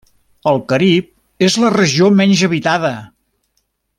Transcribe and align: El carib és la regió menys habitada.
El 0.51 0.55
carib 0.71 1.11
és 1.49 1.59
la 1.65 1.71
regió 1.77 2.09
menys 2.23 2.43
habitada. 2.49 2.93